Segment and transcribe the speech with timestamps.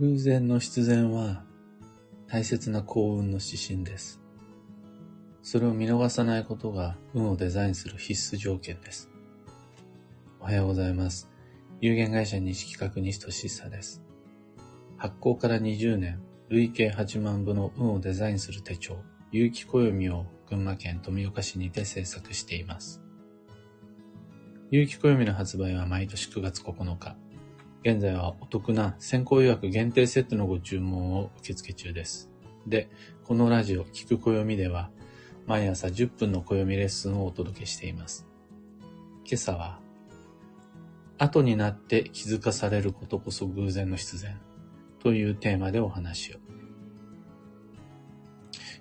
[0.00, 1.44] 偶然の必然は
[2.26, 4.18] 大切な幸運の指針です。
[5.42, 9.10] それを見逃さないことが運をデザインする必須条件です。
[10.40, 11.28] おはようございます。
[11.82, 14.02] 有限会社西企画西俊久です。
[14.96, 18.96] 発行から20年、累計8万部の運をデザインする手帳、
[19.30, 23.02] 有機暦を群馬県富岡市にて制作しています。
[24.70, 27.16] 有機暦の発売は毎年9月9日。
[27.82, 32.30] 現在はお得な先行予約限定セットのご注文を受付中です。
[32.66, 32.90] で、
[33.24, 34.90] このラジオ、聞く暦では、
[35.46, 38.26] 毎朝10分の暦レッスンをお届けしています。
[39.24, 39.80] 今朝は、
[41.16, 44.38] 後になって気づかされることこそ偶然の必然
[44.98, 46.38] というテーマでお話を。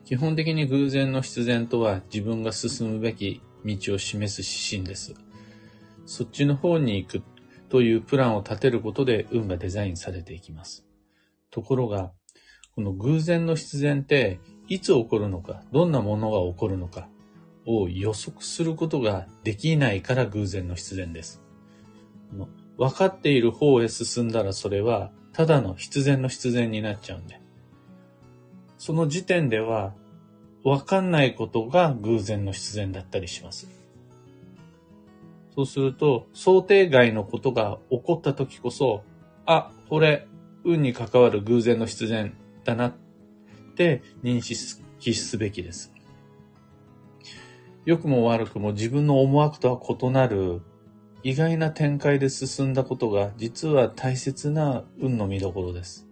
[0.04, 5.14] 基本的に偶然の必然とは自分が進むべき道を示す指針です。
[6.06, 7.24] そっちの方に行く
[7.70, 10.86] というプランを立てることで運がデザインされていきます。
[11.52, 12.12] ところが、
[12.76, 17.08] この偶然の必然っていつ起こるのか、どんなものが起こるのか
[17.66, 21.42] を予測することができないから偶然の必然です。
[22.78, 27.42] 分かっている方へ進んだらそれはただの必然の必然になっちゃうんで。
[28.78, 29.94] その時点では
[30.64, 33.79] 分かんないことが偶然の必然だったりします。
[35.60, 39.04] そうすると、想定外のことが起こった時こそ、
[39.46, 40.26] あ、これ、
[40.64, 42.94] 運に関わる偶然の必然だなっ
[43.76, 45.92] て認識すべきです。
[47.84, 50.62] 良くも悪くも自分の思惑とは異なる
[51.24, 56.08] 意外な展開で進んだことが実は大切な運の見どころです。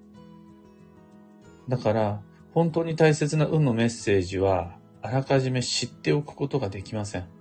[1.69, 2.21] だから、
[2.53, 7.36] 本当に大切な運のメッセージは、あらかじめ知っておくことができません。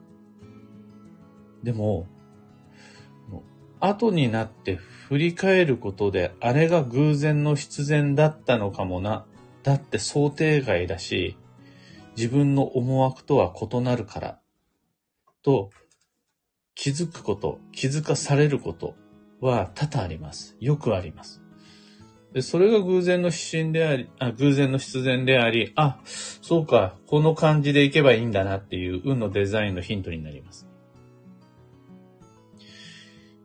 [1.67, 2.07] でも、
[3.81, 9.27] 後になって振り返ることで、あれが偶然の必然だったのかもな。
[9.65, 11.37] だって想定外だし、
[12.17, 14.41] 自分の思惑とは異なるから。
[15.43, 15.71] と、
[16.77, 18.95] 気づくこと、気づかされること
[19.41, 20.57] は多々あります。
[20.61, 21.43] よくあります。
[22.33, 30.66] でそれが偶然の指針でありあ、偶然の必然であり、あ、そうか、この感じでいけばいいんだなっていう運のデザインのヒントになります。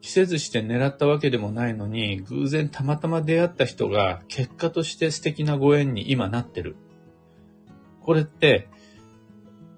[0.01, 6.75] 着せずして狙ったわけでもないのに、偶然たまたま出会った人が結果として素敵なご縁に今なってる。
[8.01, 8.67] これって、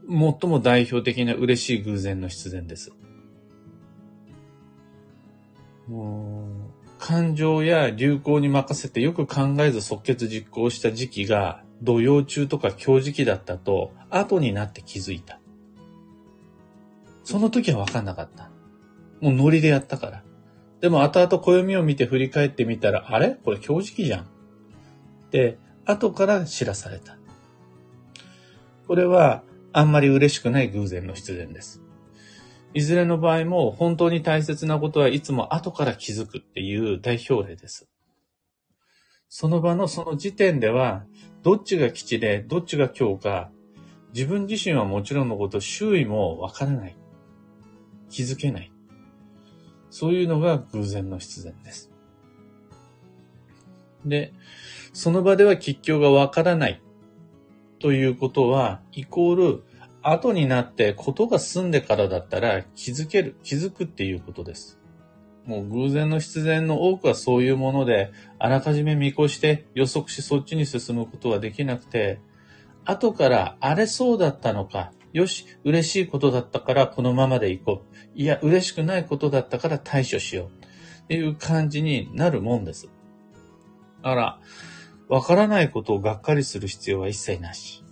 [0.07, 2.91] 最も代表的な嬉しい偶然の必然です。
[5.88, 15.40] もう感情や流行に任せてよく考えず即決実行した時期が土曜中とか今日時期だったと後になって気づいた。
[17.25, 18.53] その時は分かんなかった。
[19.23, 20.23] もうノリでやったから。
[20.81, 23.38] でも後々暦を見て振り返ってみたら、あれ？
[23.44, 24.28] これ今日時期じゃん。
[25.31, 27.17] で、後から知らされた。
[28.85, 31.81] これはあんまり嬉しくない偶然の必然です。
[32.73, 37.88] いずれの場合も本当に大切なことはいつも後から気づくっていう代表例です。
[39.29, 41.05] その場のその時点では、
[41.44, 43.51] どっちが基地でどっちが今日か、
[44.13, 46.97] 自分自身はもちろんのこと、周囲もわからない。
[48.09, 48.72] 気づけない。
[49.94, 51.92] そういうのが偶然の必然です。
[54.04, 54.34] で、
[54.92, 56.81] その場では吉凶がわからない
[57.78, 59.64] ということは、イコール、
[60.02, 64.80] 後になってことが済んでからだったら気づける、気づくっていうことです。
[65.46, 72.20] もう偶然の必然の多くはそういうもので、あらかじめ見越して予測しそっちに進むことはできなくて、
[72.84, 77.96] 後からあれそうだったのか、よし、嬉しいことだったからこのままでいこう。
[78.16, 80.63] いや、嬉しくないことだったから対処しよう。
[81.03, 82.90] っていう感じになるもんです。
[84.02, 84.40] あら、
[85.07, 87.84] わからないことをがっかりする必要は一切なし。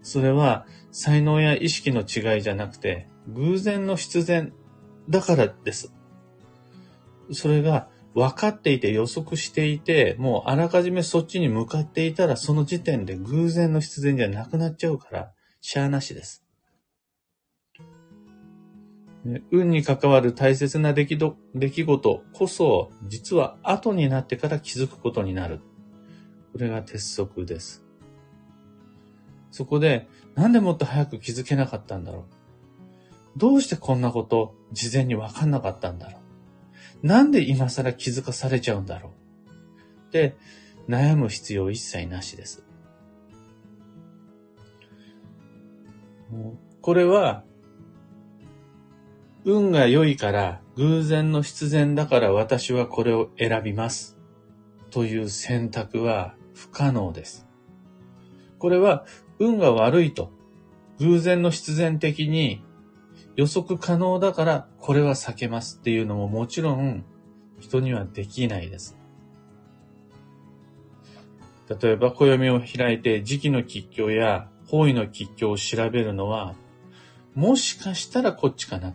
[0.00, 4.52] それは才能や意識の違いじゃなくて、偶然の必然
[5.08, 5.92] だからです。
[7.32, 16.42] それが分かっていて予測していて、もうあらかじめそっちに向かっていたら、その時点で偶然の必然じゃなくなっちゃうから、しゃあなしです。
[19.50, 21.16] 運に関わる大切な出来
[21.54, 25.60] 出来事こそ、実は後になってから気づくことになる。
[26.52, 27.84] これが鉄則です。
[29.50, 32.24] そこで、なんでもっと早く気づけなかったんだろう。
[33.36, 36.18] どうしてこんなこと事前に分かんなかったんだろ
[37.02, 37.06] う。
[37.06, 39.12] なんで今更気づかされちゃうんだろ
[40.10, 40.12] う。
[40.12, 40.36] で、
[40.88, 42.64] 悩む必要一切なしです。
[46.80, 47.44] これは
[49.44, 54.16] 運が良いから、偶然の必然だから私はこれを選びます。
[54.90, 57.46] という選択は不可能です。
[58.58, 59.04] これは
[59.38, 60.30] 運が悪いと
[61.00, 62.62] 偶然の必然的に
[63.34, 67.04] 予測可能だからこれは避けますっていうのももちろん
[67.58, 68.96] 人にはできないです。
[71.80, 76.54] 例えば暦を開いて時期の吉凶や方位の吉凶を調べるのは
[77.34, 78.94] もしかしたらこっちかな。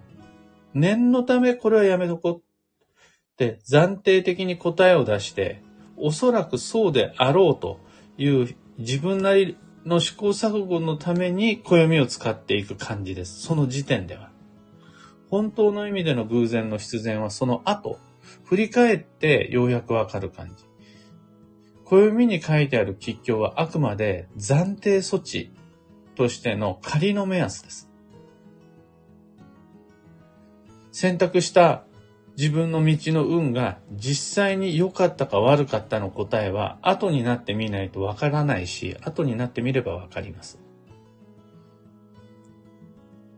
[0.79, 5.61] 念のためこれはやめとこって暫定的に答えを出して
[5.97, 7.79] おそらくそうであろうと
[8.17, 13.41] いう自分なりの試行錯誤のために暦を使っていく感じです。
[13.41, 14.29] その時点では。
[15.29, 17.97] 本当の意味での偶然の必然はその後、
[18.43, 20.65] 振り返ってようやくわかる感じ。
[21.85, 25.51] 暦に書いてある吉凶はあくまで暫定措置
[26.15, 27.89] としての仮の目安です。
[30.99, 31.83] 選択した
[32.37, 40.57] 自分の道の運が実際に良かったか悪かったの答えは後になってみないとわからないし、後になってみればわかります。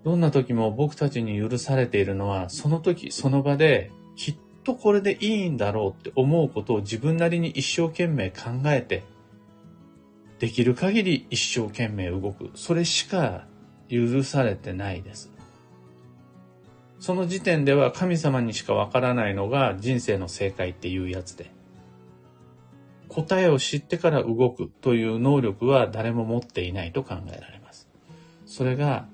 [0.06, 9.04] どんな時も僕たちに許されているのは、その時その場できっとこれでいいんだろうって思うことを自分なりに一生懸命考えて、
[10.40, 12.52] できる限り一生懸命動く。
[12.56, 13.48] それしか
[13.90, 15.34] 許されてないです。
[17.00, 21.52] その時点では神様にしかわからないのが人生の正解っていうやつで、
[23.08, 27.90] 答えを知ってから動くという能力は誰も持っていないと考えられます。
[28.46, 29.08] それが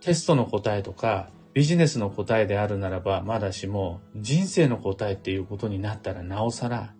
[0.00, 6.94] テストの答えとかビジネスの答えであるならばまだしも人生の答えっていうことになったらなおさら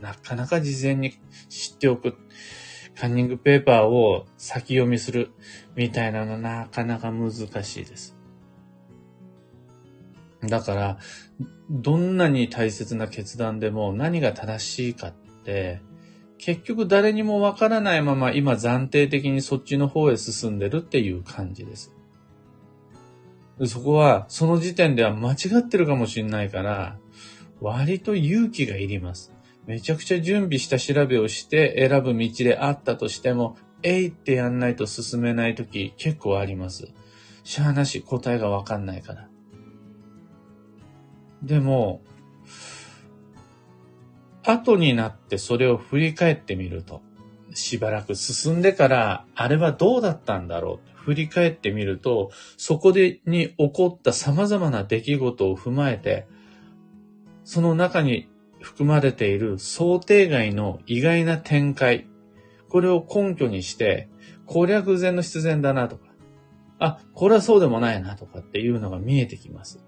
[0.00, 1.12] なかなか事前に
[1.48, 2.16] 知っておく。
[2.96, 5.32] カンニングペーパーを先読みする
[5.74, 7.32] みたいなのなかなか難
[7.64, 8.16] しいです。
[10.46, 10.98] だから、
[11.70, 15.12] どんなに大切な決断でも何が正しいかっ
[15.44, 15.80] て、
[16.38, 21.94] 結局誰にもわからないまま今暫定的にそっちの方へ進んでるっていう感じです。
[23.66, 26.98] そこは、その時点では間違ってるかもしれないから、
[27.60, 29.32] 割と勇気がいります。
[29.66, 36.88] めちゃくちゃ準備した調べをして選ぶ道であったとしても、えいってやんないと進めないとき結構あります。
[37.44, 39.28] しゃあなし答えがわかんないから。
[41.44, 42.00] でも、
[44.42, 47.02] 後になってそれを振り返ってみると、
[47.54, 51.02] しばらく進んでから、あれはどうだったんだろう？
[51.04, 56.26] 振り返ってみると、そこでに起こった様々な出来事を踏まえて、
[57.44, 58.28] その中に
[58.60, 62.08] 含まれている想定外の意外な展開、
[62.70, 64.08] これを根拠にして、
[64.46, 66.06] これは偶然の必然だなとか、
[66.78, 69.84] あ、これはそうでもないなとかっていうのが見えてきます。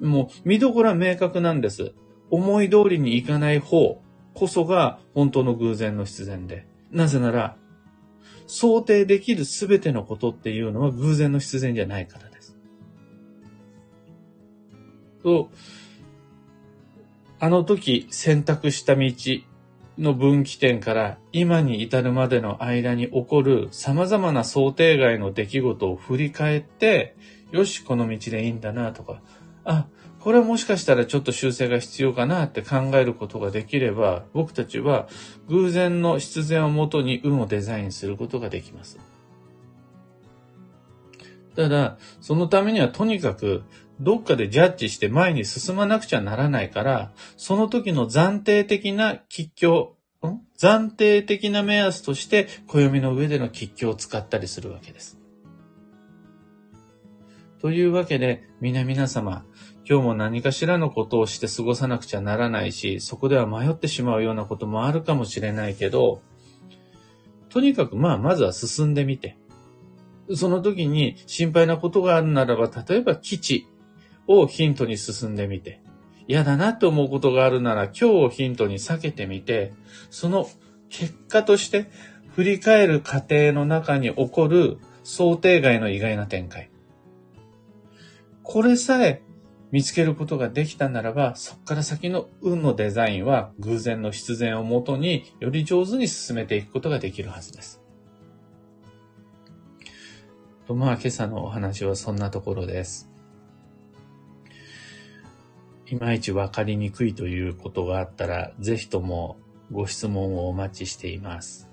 [0.00, 1.92] もう見どころは明確なんです。
[2.30, 4.00] 思い通りにいかない方
[4.34, 6.66] こそが本当の偶然の必然で。
[6.90, 7.56] なぜなら、
[8.46, 12.56] 想定できる全てのことっていうのは偶然の必然じゃないからです。
[15.22, 15.50] と、
[17.38, 19.12] あの時選択した道
[19.98, 27.16] の分岐点から今に至るまでの間に起こる様々な想定外の出来事を振り返って、
[27.50, 29.20] よし、この道でいいんだなとか、
[29.64, 29.86] あ、
[30.20, 35.08] これはもしかしたらちょっと修正が必要かなって考えることができれば、僕たちは
[35.48, 38.98] 偶然の必然をもとに運をデザインすることができます。
[41.56, 43.64] ただ、そのためにはとにかく
[44.00, 49.96] どっかでジャッジして前に進まなくちゃならないから、その時の暫定的な吉祥、
[50.58, 55.21] 暫定的な目安として暦の上での吉祥を使ったりするわけです。
[57.62, 59.44] というわけで、皆々様、
[59.88, 66.22] 今日も何かしらのことをして過ごさなくちゃならないし、そこでは迷ってしまうようなこともあるかもしれないけど、
[67.50, 69.36] とにかくまあ、まずは進んでみて。
[70.34, 73.68] その時に心配なことがあるならば、例えば基地
[74.26, 75.80] をヒントに進んでみて。
[76.26, 79.72] 嫌だなと思うことがあるなら今日をヒントに避けてみて、
[80.10, 80.48] その
[80.88, 81.92] 結果として
[82.34, 86.71] 振り返る過程の中に起こる想定外の意外な展開。
[88.42, 89.22] これさえ
[89.70, 97.82] 見つけることができたならば、そこから先の運のデザインは偶然の必然をもとにより上手に進めていくことができるはずです。
[100.66, 103.10] と、まあ今朝のお話はそんなところです。
[105.86, 109.36] いまいちわかりにくいということがあったら、ぜひとも
[109.70, 111.70] ご質問をお待ちしています。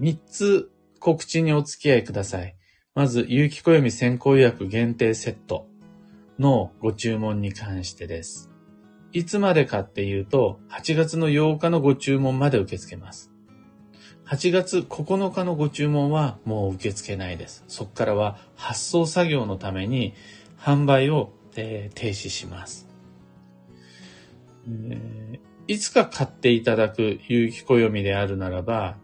[0.00, 2.56] 3つ告知にお付き合いください。
[2.94, 5.66] まず、有機暦先行予約限定セット
[6.38, 8.50] のご注文に関してです。
[9.12, 13.32] いつまでかっていうと、8月の8日のご注文まで受け付けます。
[14.26, 17.64] 8月9日のご注文はもう受け付けないです。
[17.66, 20.14] そこからは発送作業のために
[20.58, 22.88] 販売を、えー、停止します、
[24.66, 28.96] えー、いつか買っていただく有機暦であるならば、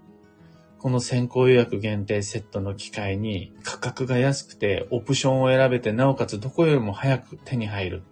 [0.80, 8.02] この先行予約限定セットの機会に価格が安くてオプションを選べてなおかつどこよりも早く手に入る。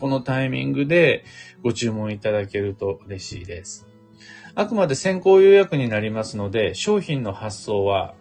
[0.00, 1.24] このタイミングで
[1.62, 3.86] ご注文いただけると嬉しいです。
[4.56, 8.14] あくまで先行予約になりますので、商品の発送は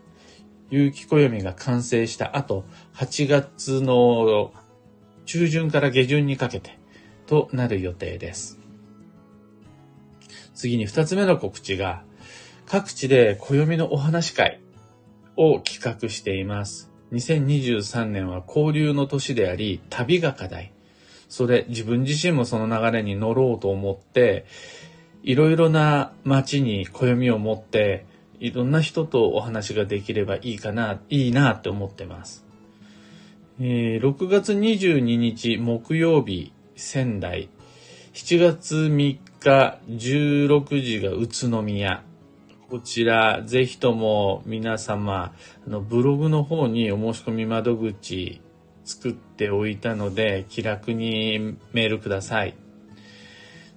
[0.69, 4.51] 有機暦が完成した後、8月の
[5.25, 6.77] 中旬から下旬にかけて
[7.25, 8.59] となる予定です。
[10.53, 12.03] 次に2つ目の告知が、
[12.71, 14.61] 各地で暦のお話会
[15.35, 16.91] を企画しています。
[17.13, 20.71] 2023年は交流の年であり、旅が課題。
[21.29, 24.45] それ、自分自身もその流れに乗ろうと思って、
[25.23, 28.05] いろいろな街に暦を持って、
[28.39, 32.45] いろんな人とお話ができればいいかな、いいなって思ってます。
[33.59, 37.49] えー、6月22日木曜日、仙台。
[38.13, 42.03] 7月3日16時が宇都宮。
[42.69, 45.33] こちら、ぜひとも皆様、
[45.65, 48.41] あの、ブログの方にお申し込み窓口
[48.83, 52.55] 作っておいたので、気楽にメールください。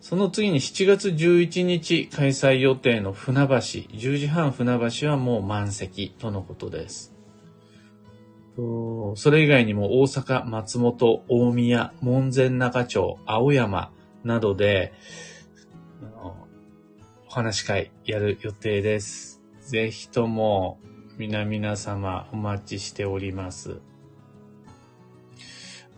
[0.02, 7.14] その次に7月11日開催予定の船橋、10時半船橋はもう満席とのことです。
[8.56, 13.90] それ以外にも大阪、松本、大宮、門前仲町、青山
[14.22, 14.92] などで、
[17.32, 19.40] お話会やる予定です。
[19.62, 20.78] ぜひとも
[21.16, 23.80] 皆々様お待ちしております。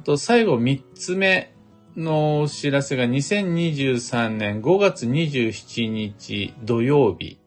[0.04, 1.52] と最後3つ目
[1.96, 7.40] のお知らせが2023年5月27日土曜日。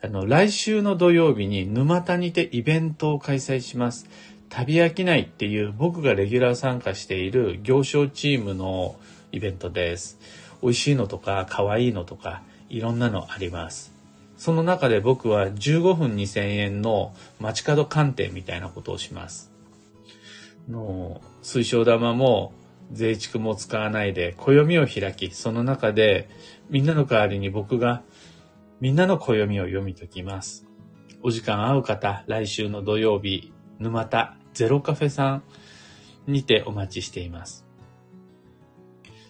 [0.00, 4.08] あの、来週の土曜日に沼田にてイベントを開催します。
[4.48, 8.94] 旅飽きないっていう僕がレギュラー参加している行商チームの
[9.32, 10.20] イベントです。
[10.62, 13.92] 美味しいのとか可愛いのとかいろんなのあります。
[14.36, 19.52] その中で僕は15分2000円の街角鑑定みたいなことをします。
[20.68, 22.52] の水晶玉も
[22.92, 26.28] 税蓄も使わないで暦を開き、その中で
[26.70, 28.02] みんなの代わりに僕が
[28.80, 30.66] みんなの暦を読み解きます。
[31.22, 35.42] お時間合う方、来週の土曜日、沼田ゼロカフェさん
[36.26, 37.63] にてお待ちしています。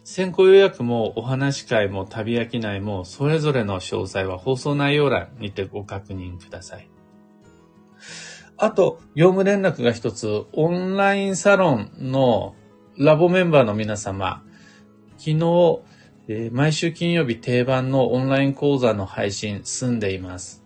[0.04, 6.90] 先行予約もお話し会も旅飽きないもそれぞれの詳細は放送内容欄にてご確認ください。
[8.56, 12.54] あと、業務連絡が一つ、オンラインサロンの
[12.96, 14.44] ラボメンバーの皆様、
[15.16, 15.80] 昨日、
[16.28, 20.62] えー、毎週金曜日定番のオンライン講座の配信済んでいます。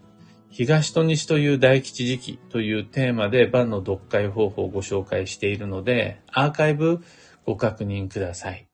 [0.50, 7.00] 東と西という大吉時期というテーマで番の読解方法をご紹介しているので、アーカイブ
[7.46, 8.67] ご確認ください。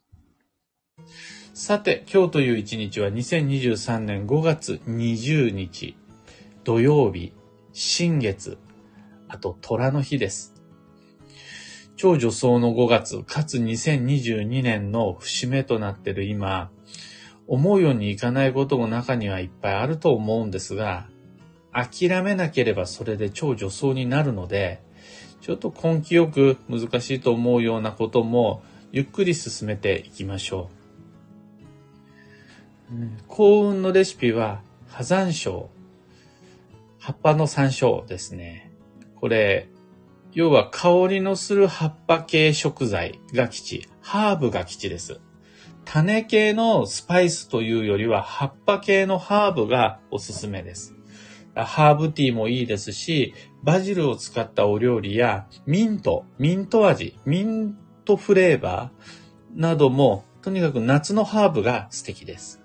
[1.52, 5.96] さて、今日という一日は2023年5月20日、
[6.64, 7.32] 土曜日、
[7.72, 8.58] 新月、
[9.28, 10.54] あと虎の日です。
[11.96, 16.70] 超女装の5月、かつ2022年の節目となっている今、
[17.46, 21.06] 思うようにいかないことも中にはいっぱいあると思うんですが、
[21.72, 24.80] 諦めなければそれで超女装になるので、
[25.40, 30.83] ちょっと根気よく難しいと思うようなこともゆっくり進めていきましょう。
[33.28, 35.68] 幸運のレシピは、葉山椒。
[36.98, 38.72] 葉っぱの山椒ですね。
[39.16, 39.68] これ、
[40.32, 43.88] 要は香りのする葉っぱ系食材が吉。
[44.00, 45.20] ハーブが吉です。
[45.84, 50.94] 種系のスパイスというよりは葉っぱ系のハーブがおすすめです。
[51.54, 62.63] ハーブティーもいいですし、バジルを使ったお料理やミント、ミント味、ミントフレーバーなども、とにかく夏のハーブが素敵です。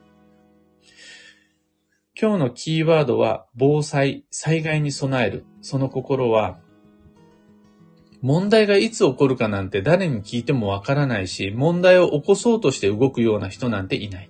[2.22, 5.46] 今日のキーワードは防災、災害に備える。
[5.62, 6.60] その心は、
[8.22, 14.30] 問題がいつ起こるかなんて誰に聞いてもわからないし、問題を起こそうとして動くような人なんていない。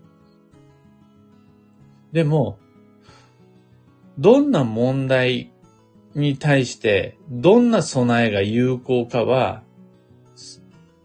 [2.12, 2.60] でも、
[4.20, 5.52] どんな問題
[6.14, 9.64] に対してどんな備えが有効かは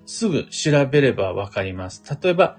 [0.04, 2.02] すぐ調べればわかります。
[2.22, 2.58] 例えば、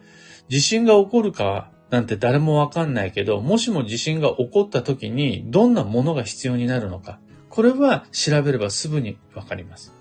[0.49, 7.21] 地震が起こるかなんて誰もわかんないけど、もしも地震が起こった時にどんなものが必要になるのか。
[7.47, 9.93] これは調べればすぐにわかります。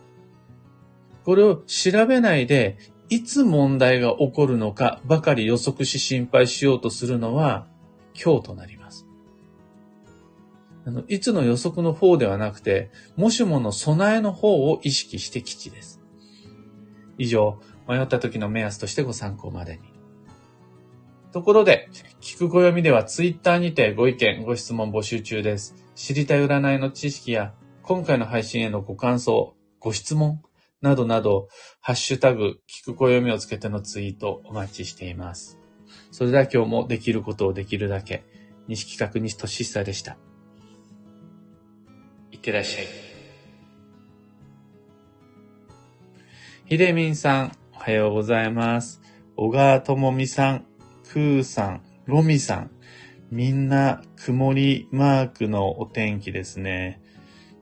[1.25, 2.79] これを調べないで
[3.11, 7.69] いつ問題が起こるのかばかり予測し心配しようとするのは
[8.21, 9.07] 今日となります。
[10.85, 16.01] あのいつの予測の方ではなくて、もしもの備えの方を意識して基地です。
[17.19, 19.94] 以上、迷った時の目安としてご参考までに。
[21.35, 21.89] ところで、
[22.21, 25.75] 聞く暦ではツイッターにてご意見、ご質問募集中です。
[25.97, 30.41] 知りたい占いの知識や、今回の配信へのご感想、ご質問
[30.81, 31.49] などなど、
[31.81, 35.59] ハッシュタグ、聞く暦をつけてのツイートお待ちしています。
[36.13, 38.23] それでは今日もできることをできるだけ、
[38.69, 40.17] 西企画西俊久でした。
[42.31, 42.87] いってらっしゃい。
[46.67, 49.03] ひでみんさん、おはようございます。
[49.35, 50.67] 小川ともみさん、
[51.15, 52.73] くーさん、ロミさん、
[53.31, 57.01] みんな曇りマークのお天気ですね。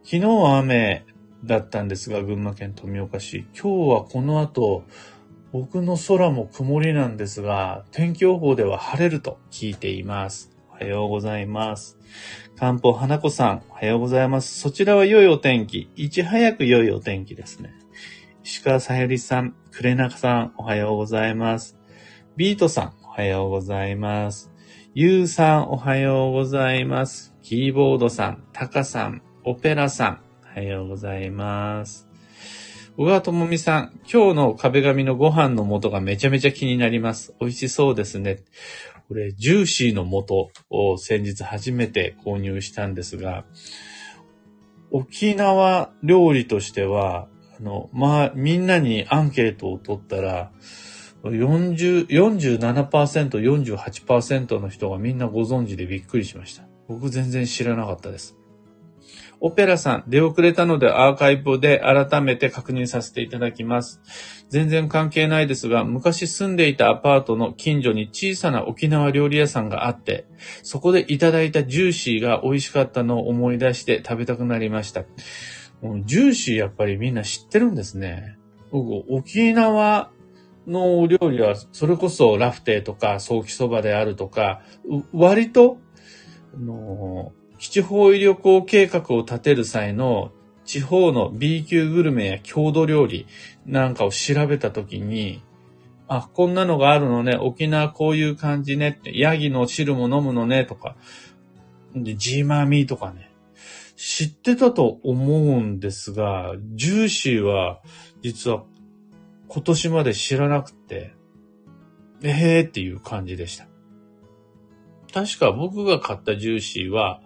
[0.04, 1.04] 昨日は雨
[1.44, 3.44] だったんですが、群馬県富岡市。
[3.52, 4.84] 今日はこの後、
[5.52, 10.50] 僕の空も曇りなんですが、天気予報では晴れると聞いています。
[10.70, 11.98] おはようございます。
[12.56, 14.60] 漢方花子さん、おはようございます。
[14.60, 15.90] そちらは良いお天気。
[15.94, 17.74] いち早く良いお天気ですね。
[18.44, 21.76] 石川さゆりさん、くれなかさん、おはようございます。
[22.34, 24.50] ビートさん、おはようございます。
[24.94, 27.34] ゆうさん、おはようございます。
[27.42, 30.20] キーボードさん、タカさん、オペラさん、
[30.56, 32.08] おはようございます。
[32.96, 37.34] 小川智美さん、今日の壁紙のご飯の素がめちゃめちゃ気になります。
[37.38, 38.38] 美味しそうですね。
[39.08, 43.44] これ、ジューシーの素を先日初めて購入したんですが、
[44.90, 47.28] 沖縄料理としては、
[47.60, 50.50] あの、まあ、みんなにアンケートを取ったら、
[51.24, 56.64] 40、47%、48%の人がみんなご存知でびっくりしました。
[56.88, 58.36] 僕全然知らなかったです。
[59.44, 64.00] オペラさん、出遅れたのでアーカイブで改めて確認させていただきます。
[64.50, 70.26] 全然関係ないですが、昔住んでいたアパートの近所に小さな沖縄料理屋さんがあって、
[70.62, 75.02] そこでいただいたジューシーが美味しかったのを思い出して食べたくなりました。
[76.04, 78.38] ジューシーやっぱりみんな知ってるんですね。
[78.70, 80.12] 僕、沖縄
[80.66, 84.62] のお料理は、それこそラフテーとか、早期そばであるとか、
[85.12, 85.78] 割と、
[86.54, 90.32] あの基地方位旅行計画を立てる際の
[90.64, 93.26] 地方の B 級グルメや郷土料理
[93.66, 95.42] なんかを調べたときに、
[96.08, 100.96] あ、こんなのがあるのね、沖縄こういう感じねって、ヤギの汁も飲むのねとか、
[101.94, 103.30] で、ジーマーミーとかね、
[103.96, 107.80] 知ってたと思うんですが、ジューシーは
[108.22, 108.64] 実は
[109.52, 111.12] 今年まで知らなくて、
[112.22, 113.66] えーっていう感じでした。
[115.12, 117.20] 確か僕が買ったジューシーは、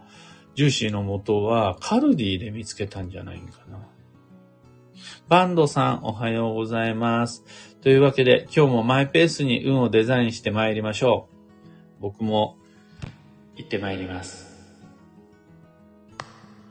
[0.57, 3.79] ジューシーの元はカルディで見つけたんじゃないかな。
[5.29, 7.45] バンドさんおはようございます。
[7.81, 11.29] というわけで今日もマイペースに運をデザインして参りましょ
[12.01, 12.01] う。
[12.01, 12.57] 僕も
[13.55, 14.46] 行って参ります。